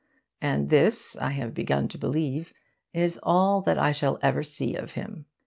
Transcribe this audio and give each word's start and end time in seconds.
And 0.41 0.69
this, 0.69 1.15
I 1.17 1.29
have 1.33 1.53
begun 1.53 1.87
to 1.89 1.97
believe, 1.99 2.53
is 2.91 3.19
all 3.21 3.61
that 3.61 3.77
I 3.77 3.91
shall 3.91 4.17
ever 4.23 4.41
see 4.41 4.73
of 4.73 4.93
him. 4.93 5.27